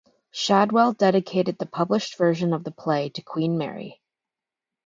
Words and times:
Shadwell 0.31 0.93
dedicated 0.93 1.59
the 1.59 1.67
published 1.67 2.17
version 2.17 2.53
of 2.53 2.63
the 2.63 2.71
play 2.71 3.09
to 3.09 3.21
Queen 3.21 3.55
Mary. 3.55 4.01